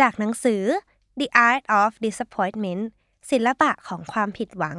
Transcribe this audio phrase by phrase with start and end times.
[0.00, 0.62] จากหนังสือ
[1.20, 2.82] The Art of Disappointment
[3.30, 4.78] ศิลปะของความผิดหวัง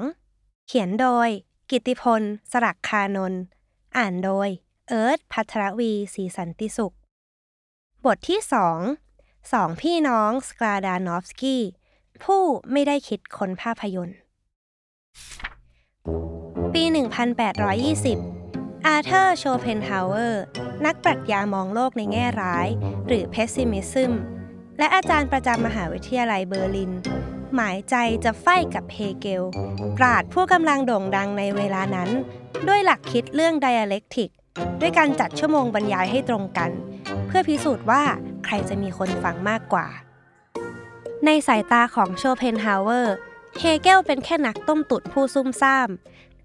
[0.68, 1.30] เขียนโดย
[1.70, 3.42] กิติพลสรักคานนท์
[3.98, 4.50] อ่านโดย
[4.90, 6.96] เอิร์ธพัทรวีศรีสันติสุข
[8.06, 8.80] บทที่สอง
[9.52, 11.64] สองพี่น้องสกราดานอฟสกี้
[12.24, 14.18] ผู้ไม่ได้คิดค้นภาพยนตร์
[16.74, 16.84] ปี
[17.66, 20.44] 1820 อาเธอร์โชเพนฮาวเวอร์
[20.86, 22.68] นักปรัชญามองโลกในแง่ร้าย
[23.08, 24.14] หรือ pessimism
[24.78, 26.92] และอาจารย์ประจำมหาวิทยาลัยเบอร์ลิน
[27.56, 29.44] หมายใจจะ fight กับเฮเกล
[29.98, 32.10] ปราชญ์ผู้กำลังโด่งดังในเวลานั้น
[32.68, 34.30] ด้วยหลักคิดเรื่อง dialectic
[34.82, 36.70] ด้วยการจัดชั่วโมงบรรยายให้ตรงกัน
[37.28, 38.04] เพื่อพิสูจน์ว่า
[38.46, 39.88] ใครจะมีคนฟังมากกว่า
[41.26, 43.16] ในสายตาของโชเพนฮาวเวอร์
[43.60, 45.90] เฮเกลเป็นแค่นักต้มตุ๋นผู้ซุ่มซ่าม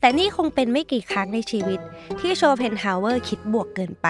[0.01, 1.81] แต่นี่คงเป็นไม่กี่ครั้งในชีวิต
[2.21, 4.09] ที่โชเพนฮาวเวอร์คิดบวกเกินไป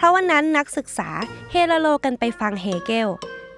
[0.00, 1.10] เพราะวันนั้นนักศึกษา
[1.52, 3.08] เฮโลโลกันไปฟังเฮเกล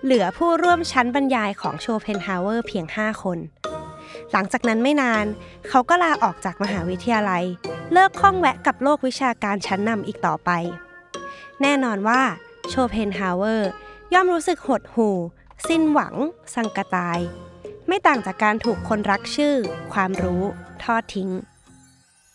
[0.05, 3.39] เหลือผู้ร่วมชั้นบรรยายของโชเพนฮาวเวอร์เพียง 5 คน
[4.33, 5.25] หลังจากนั้นไม่นาน
[5.69, 7.45] เขาก็ลาออกจากมหาวิทยาลัย
[7.93, 10.51] เลิกข้องแวะกับโลกวิชาการชั้นนำอีกต่อไป
[11.63, 12.23] แน่นอนว่า
[12.69, 13.71] โชเพนฮาวเวอร์
[14.15, 15.17] ย่อมรู้สึกหดหู่
[15.69, 16.15] สิ้นหวัง
[16.55, 17.19] ซังกะตาย
[17.87, 19.55] ไม่ต่างจากการถูกคนรักชื่อ
[19.93, 20.43] ความรู้
[20.85, 21.31] ทอดทิ้ง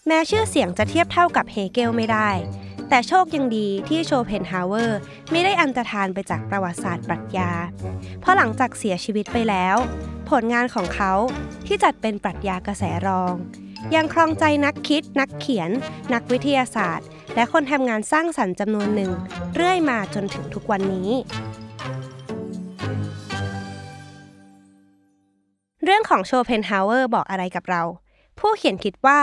[0.08, 2.30] แม้ชื่อเสียงจะเทียบเท่ากับเฮเกลไม่ได้
[2.90, 5.00] แต่โชคยังดีที่โชเพนฮาวเวอร์
[5.32, 7.52] ไม่ได้อันตรธานไปจากประวัติศาสตร์ปรัชญา
[8.20, 9.78] เพราะหลังจากเสียชีวิตไปแล้ว
[10.30, 11.14] ผลงานของเขา
[11.68, 13.36] ที่จัดเป็นปรัชญากระแสรอง
[13.96, 15.70] ยังครองใจนักคิด นักเขียน
[16.14, 19.12] นักวิทยาศาสตร์ และคนทำงานสร้างสรรค์จำนวนหนึ่ง
[19.56, 21.10] เรื่อยมาจนถึงทุกวันนี้
[25.84, 27.84] เรื่องของโชเพนฮาวเวอร์บอกอะไรกับเรา
[28.40, 29.22] ผู้เขียนคิดว่า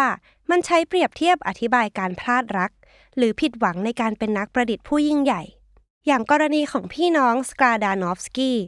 [0.50, 2.70] มันใช้เปรียบเทียบอธิบายการพลาดรัก
[3.16, 5.42] หรือผิดหวังในการเป็นนักประดิษฐ์ผู้ยิ่งใหญ่
[6.06, 8.58] อย่างกรณีของพี่น้องสกาดานอฟสกี้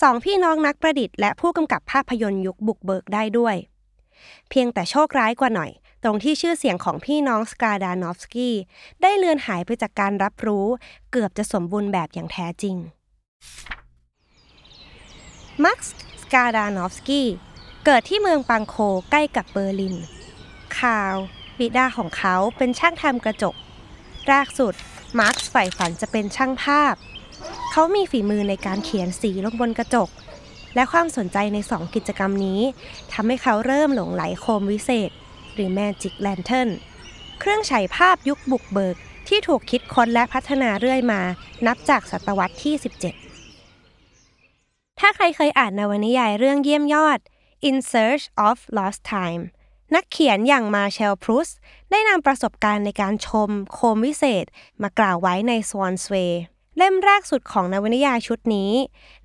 [0.00, 3.56] สองพี่น้องนักประดิษฐ์และผู้กำกับภาพยนตร์ยุคบุกเบิกได้ด้วย
[4.50, 5.70] เพียงแต่โชคร้ายกว่าหน่อย
[6.02, 8.54] ตรงที่ชื่อเสียงของพี่น้องสกาดานอฟสกี้
[9.02, 10.66] ได้เลือนหายไปจากการรับรู้
[11.10, 12.76] เกือบจะสมบูรณ์แบบอย่างแท้จริง
[15.64, 17.28] มักซ์สกาดานอฟสกี้
[17.84, 18.76] เกิดที่เมืองปังโค
[19.10, 19.96] ใกล้กับเบอร์ลิน
[20.78, 21.14] คาว
[21.58, 23.54] บิดาของเขาเป็นช่างทำกระจก
[24.28, 24.74] แรกสุด
[25.18, 26.94] มักซ์ใฝ่ฝันจะเป็นช่างภาพ
[27.72, 30.08] เขามีฝีมือในการเขียนสีลงบนกระจก
[30.74, 32.60] และความสนใจในสองกิจกรรมนี้
[33.12, 35.10] ทำให้เขาเริ่มหลงไหลโคมวิเศษ
[35.54, 36.70] หรือ Magic Lantern
[37.40, 38.96] เครื่องฉายภาพยุคบุกเบิก
[39.28, 41.20] ที่ถูกคิดค้นและพัฒนาเรื่อยมา
[41.66, 42.74] นับจากศตวรรษที่
[43.66, 47.18] 17 ถ้าใครเคยอ่านนวนิยายเรื่องเยี่ยมยอด
[47.68, 49.42] In Search of Lost Time
[49.94, 51.48] นักเขียนอย่างมาเชลพรุส
[51.90, 54.44] ได้นำประสบการณ์ในการชมโคมวิเศษ
[54.82, 56.32] มากล่าวไว้ใน Swans Way
[56.76, 58.72] เล่มแรกสุดของนวนิยายชุดนี้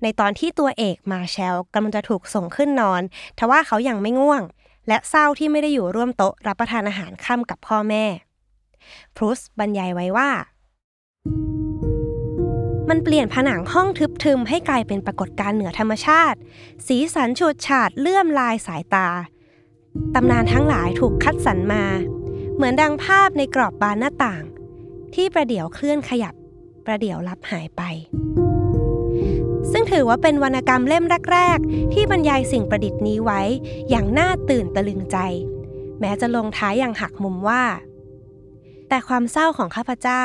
[0.02, 3.02] ในตอนที่ตัวเอกมาเชลกำลังจะถูกส่งขึ้นนอน
[3.38, 4.42] ทว่าเขายัางไม่ง่วง
[4.88, 8.04] และเศร้าที่ไม่ได้อยู่ร่วมโต๊ะรับประทานอาหารค่ำกับพ่อแม่
[9.16, 10.30] พรุสบรรยายไว้ว่า
[12.88, 16.38] มันเปลี่ยนผนังห้องทึบทึมให้กลายเป็นปรากฏการณ์เหนือธรรมชาติ
[16.86, 19.08] สีสันฉูดฉาดเลื่อมลายสายตา
[20.14, 21.84] ตำนานทั้งหลายถูกคัดสรรมา
[22.54, 24.44] เหมือนดังภาพในกรอบบานหน้าต่าง
[25.14, 26.34] ที่ประเดี๋ยวเคลื่อนขยับ
[26.86, 27.82] ประเดี๋ยวลับหายไป
[29.70, 33.40] ซึ่งถือว่าเป็นวรรณกรรมเล่มแรก ๆ ที่บรรยายสิ่งประดิษฐ์นี้ไว้
[33.90, 35.18] อย่างน่าตื่นตะลึงใจ
[36.00, 37.64] แม้จะลงท้ายอย่างหักมุมว่า
[38.88, 40.24] แต่ความเศร้าของข้าพเจ้า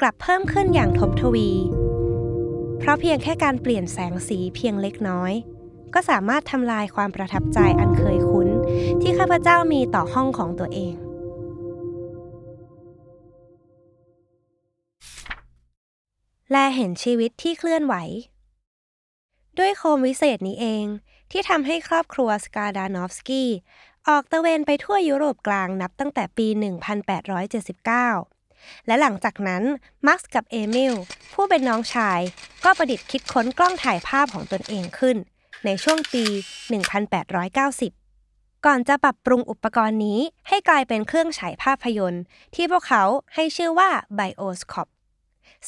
[0.00, 1.50] กลับเพิ่มขึ้นอย่างทบทวี
[2.78, 5.32] เพราะเพียงแค่การเปลี่ยนแสงสีเพียงเล็กน้อย
[5.94, 8.45] ก็สามารถทำลายความประทับใจอันเคยคุ้น
[9.08, 10.94] ที่ข้าพเจ้ามีต่อห้องของตัวเอง
[16.52, 17.94] และเห็นชีวิตที่เคลื่อนไหว
[19.58, 20.84] ด้วยโคมวิเศษนี้เอง
[21.30, 23.50] ที่ทำให้ครอบครัวสกาดานอฟสกี้
[24.08, 26.46] ออกตะเวนไปทั่วยุโรปกลางนับตั้งแต่ปี
[28.06, 29.62] 1879 และหลังจากนั้น
[30.06, 30.94] มักซ์กับเอมิล
[31.34, 32.20] ผู้เป็นน้องชาย
[32.64, 35.16] ก็ประดิษฐ์คิดค้นกล้องถ่ายภาพของตนเองขึ้น
[35.64, 38.05] ในช่วงปี 1890
[38.70, 42.22] ก่อนจะปรับปรุงอุปกรณ์นี้ให้กลายเป็นเครื่องฉายภาพยนตร์
[42.54, 43.04] ที่พวกเขา
[43.34, 44.88] ให้ชื่อว่าไบโอสคอป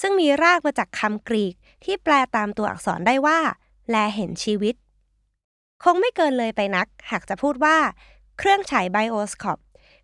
[0.01, 1.55] ซึ่งมีรากมาจากคำกรีก
[1.85, 3.39] ที่แปลตามตัวอักษรได้ว่า
[3.91, 4.75] แลเห็นชีวิต
[5.85, 7.77] คงไม่เกินเลยไปนัก หากจะพูดว่า
[8.39, 9.59] เครื่องฉายไบโอสคอป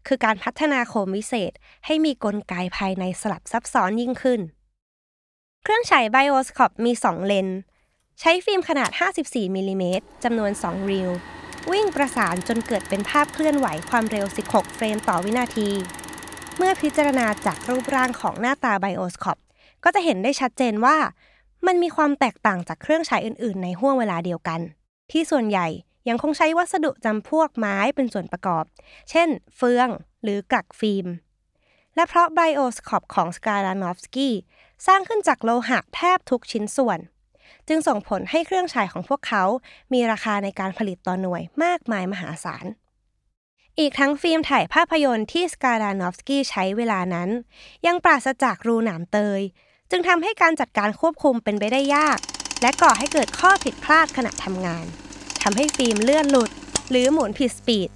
[0.07, 1.53] คือการพัฒนาโคมวิเศษ
[1.87, 4.41] ให้มีกลไกภายในสลับซับซ้อนยิ่งขึ้น
[5.63, 7.49] เครื่องฉายไบโอสคอปมี 2 เลนส์
[8.21, 8.91] ใช้ฟิล์มขนาด
[9.25, 11.13] 54มิลลิเมตรจำนวน 2 reel
[11.73, 15.71] วิ่งประสานจนเกิดเป็นภาพเคลื่อนไหวความเร็ว 16 เฟรมต่อวินาที
[16.57, 19.39] เมื่อพิจารณาจากรูปร่างของหน้าตาไบโอสคอป
[19.85, 20.97] ก็จะเห็นได้ชัดเจนว่า
[21.67, 24.61] มันมีความแตกต่างจากเครื่องฉายอื่น ๆ ในห้วงเวลาเดียวกัน
[25.11, 25.67] ที่ส่วนใหญ่
[26.09, 28.65] ยังคงใช้วัสดุจำพวกไม้เป็นส่วนประกอบ
[29.11, 29.89] เช่น เฟือง
[30.23, 31.07] หรือกลักฟิล์ม
[31.95, 34.35] และเพราะไบโอสคอปของสกาลานอฟสกี้
[34.87, 36.99] สร้างขึ้นจากโลหะแทบทุกชิ้นส่วน
[37.69, 39.45] จึงส่งผลให้เครื่องฉายของพวกเขา
[39.93, 42.67] มีราคาในการผลิตต่อหน่วยมากมายมหาศาล
[43.79, 47.31] อีกทั้งฟิล์มถ่ายภาพยนตร์ที่สกาลานอฟสกี้ใช้เวลานั้น
[47.87, 49.41] ยังปราศจากรูหนามเตย
[49.91, 52.19] จึงทำให้การจัดการควบคุมเป็นไปได้ยาก
[52.63, 54.87] และก่อให้เกิดข้อผิดพลาดขณะทำงาน
[55.43, 56.51] ทำให้ฟิล์มเลื่อนหลุด
[56.91, 57.91] หรือหมุนผิด speed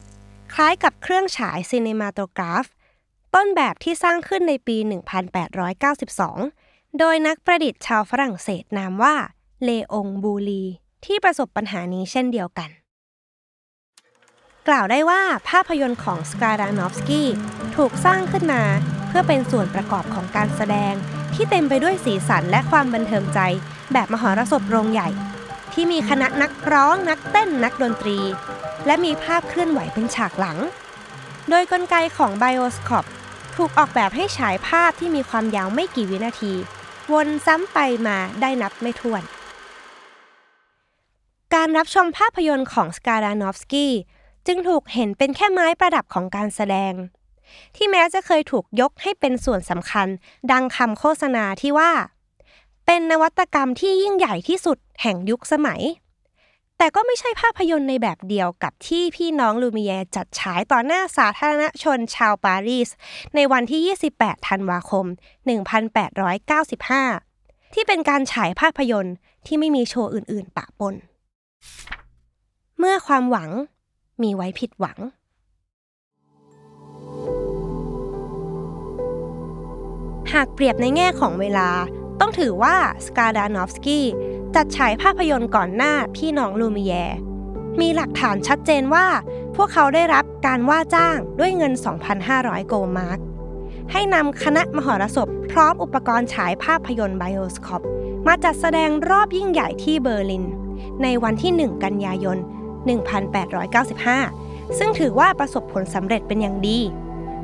[0.54, 2.66] คล้ายกับเครื่องฉายซีเนมาโตกราฟ
[3.34, 4.76] ต้นแบบที่สร้างขึ้นในปี
[6.02, 9.14] 1892 โดยนักประดิษฐ์ชาวฝรั่งเศสนามว่า
[9.64, 10.64] เลองบูลี
[11.04, 12.70] ที่ประสบปัญหานี้เช่นเดียวกัน
[14.68, 17.28] กล่าวได้ว่าภาพยนตร์ของสกาดานอฟสกี้
[17.76, 18.62] ถูกสร้างขึ้นมา
[19.06, 20.94] เพื่อเป็นส่วนประกอบของการแสดง
[21.34, 23.40] ที่เต็มไปด้วยสีสันและความบันเทิงใจ
[23.92, 25.08] แบบมหรสพโรงใหญ่
[25.72, 28.18] ที่มีคณะนักร้องนักเต้นนักดนตรี
[28.86, 30.58] และมีภาพเคลื่อนไหวเป็นฉากหลัง
[31.48, 33.04] โดยกลไกของไบโอสคอป
[33.56, 36.52] ถูกออกแบบให้ฉายภาพที่มีความยาวไม่กี่วินาที
[37.12, 39.24] วนซ้ำไปมาได้นับไม่ถ้วน
[41.54, 43.92] การรับชมภาพยนตร์ของสกาดานอฟสกี้
[44.46, 46.94] จึงถูกเห็นเป็นแค่ไม้ประดับของการแสดง
[47.76, 50.08] ที่แม้จะเคยถูกยกให้เป็นส่วนสำคัญ
[50.52, 51.92] ดังคำโฆษณาที่ว่า
[52.86, 55.82] เป็นนวัตกรรมที่ยิ่งใหญ่ที่สุดแห่งยุคสมัย
[56.78, 62.88] แต่ก็ไม่ใช่ภาพยนตร์ในแบบเดียวกับที่พี่น้องลูมิแยจัดฉายต่อหน้าสาธารณชนชาวปารีส
[63.34, 65.06] ในวันที่ 28 ธันวาคม
[66.00, 69.14] 1895 ที่เป็นการฉายภาพยนตร์
[69.46, 70.96] ที่ไม่มีโชว์อื่น ๆ ปะปน
[72.78, 73.50] เมื่อความหวัง
[74.22, 74.98] มีไว้ผิดหวัง
[80.32, 81.68] หากเปรียบในแง่ของเวลา
[82.20, 82.76] ต้องถือว่า
[83.06, 84.06] สกาดานอฟสกี้
[84.54, 87.18] จัดฉายภาพยนตร์ก่อนหน้าพี่น้องลูมิแยร์
[87.80, 89.06] มีหลักฐานชัดเจนว่า
[89.56, 91.72] พวกเขาได้รับการว่าจ้างด้วยเงิน
[92.20, 93.18] 2,500 โกลด์มาร์ก
[93.92, 97.82] ให้นำคณะมหรสพพร้อมอุปกรณ์ฉายภาพยนตร์ไบโอสคอป
[98.26, 100.44] มาจัดแสดงรอบยิ่งใหญ่ที่เบอร์ลิน
[101.02, 102.38] ในวันที่ 1 กันยายน
[103.18, 106.78] 1895 ซึ่งถือว่าประสบผลสำเร็จเป็นอย่างดี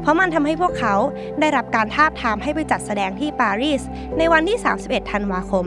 [0.00, 0.94] เพราะมันทำให้พวกเขา
[1.40, 3.82] ได้รับการทาบทามให้ไปจัดแสดงที่ปารีส
[4.18, 5.64] ในวันที่ 31 ธันวาคม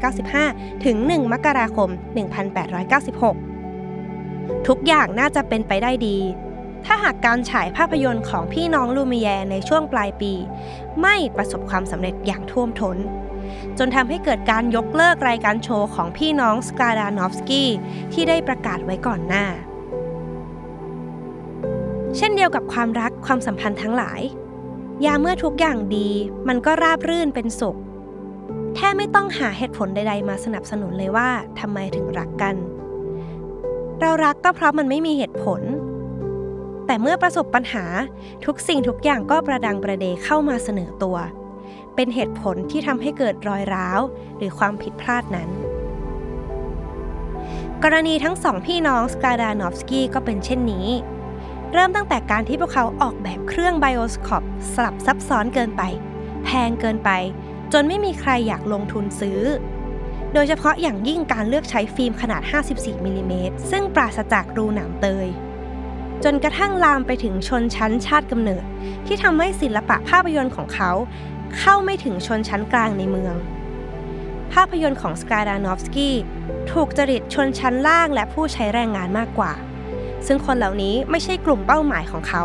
[0.00, 1.88] 1895 ถึง 1 มกราคม
[3.48, 6.18] 1896 ทุกอย่างน่าจะเป็นไปได้ดี
[6.86, 10.32] ถ้าหากการฉายภาพยนตร์ของพี่น้องลูมิแยในช่วงปลายปี
[11.02, 12.96] ไม่ประสบความสำเร็จอย่างท่วมท้น
[13.78, 17.70] จนทำให้เกิดการยกเลิกรายการโชว์ของพี่น้องสกาดานอฟสกี้
[18.12, 19.44] ที่ได้ประกาศไว้ก่อนหน้า
[22.16, 24.20] เช่นเดียวกับความรักความสัมพันธ์ทั้งหลาย
[25.04, 26.08] ยามเมื่อทุกอย่างดี
[26.48, 27.76] มันก็ราบรื่นเป็นสุข
[28.74, 31.28] แท้ไม่ต้องหาเหตุผลใด ๆ มาสนับสนุนเลยว่า
[31.60, 32.54] ทำไมถึงรักกัน
[34.00, 35.62] เรารักก็เพราะมันไม่มีเหตุผล
[36.86, 37.84] แต่เมื่อประสบปัญหา
[38.44, 41.16] ทุกสิ่งทุกอย่างก็ประดังประเดเข้ามาเสนอตัว
[41.96, 44.00] เป็นเหตุผลที่ทำให้เกิดรอยร้าว
[44.36, 45.50] หรือความผิดพลาดนั้น
[47.82, 50.88] กรณีทั้งสองพี่น้องสกาดานอฟสกี้ก็เป็นเช่นนี้
[51.72, 55.82] เริ่มตั้งแต่การที่พวกเขาออกแบบเครื่องไบโอสคอปสลับซับซ้อนเกินไป
[56.44, 57.10] แพงเกินไป
[57.72, 59.40] จนไม่มีใครอยากลงทุนซื้อ
[60.34, 62.42] โดยเฉพาะอย่างยิ่งการเลือกใช้ฟิล์มขนาด
[62.74, 65.28] 54มิลลิเมตรซึ่งปราศจากรูหนามเตย
[66.24, 68.64] จนกระทั่งลามไปถึงชนชั้นชาติกำเนิด
[69.06, 70.92] ที่ทำให้ศิลปะภาพยนตร์ของเขา
[71.58, 73.34] เข้าไม่ถึงชนชั้นกลางในเมือง
[74.52, 76.16] ภาพยนตร์ของสกาดานอฟสกี้
[76.70, 79.52] ถูกจริตชนชั้นล่างและผู้ใช้แรงงานมากกว่า
[80.26, 82.44] ซึ่งคนเหล่านี้ไม่ใช่กลุ่มเป้าหมายของเขา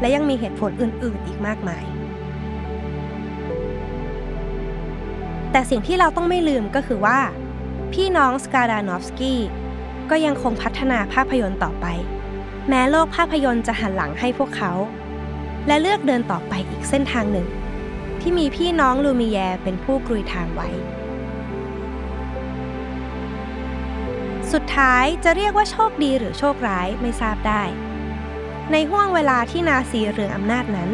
[0.00, 1.84] และยังมีเหตุผลอื่น ๆ อีกมากมาย
[5.52, 7.18] แต่สิ่งที่เราต้องไม่ลืมก็คือว่า
[7.92, 9.40] พี่น้องสกาดานอฟสกี้
[10.10, 11.86] ก็ยังคงพัฒนาภาพยนตร์ต่อไป
[12.68, 14.72] แม้โลกภาพยนตร์จะหันหลังให้พวกเขา
[15.66, 17.46] และเลือกเดินต่อไปอีกเส้นทางหนึ่ง
[18.20, 20.68] ที่มีพี่น้องลูมิแยร์เป็นผู้กรุยทางไว้
[24.52, 27.62] สุดท้ายจะเรียกว่าโชคดีหรือโชคร้ายไม่ทราบได้
[28.72, 30.90] ในห่วงเวลาที่นาซีเรืองอำนาจนั้น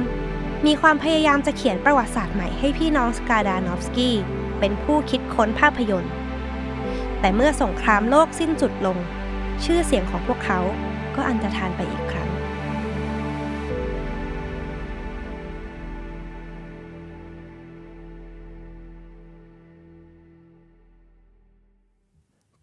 [0.66, 4.16] มีความพยายามจะเขียนประวัติศาสตร์ใหม่ให้พี่น้องสกาดานอฟสกี้
[4.58, 6.12] เป็นผู้คิดค้นภาพยนตร์
[7.20, 8.98] แต่เมื่อสงครามโลกสิ้นสุดลง
[9.64, 10.60] ชื่อเสียงของพวกเขา
[11.14, 12.30] ก็อันตรธานไปอีกครั้ง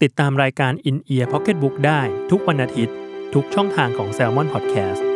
[0.01, 2.95] ติดตามรายการ In Ear Pocketbook ได้ทุกวันอาทิตย์
[3.33, 5.10] ทุกช่องทางของ Salmon Podcast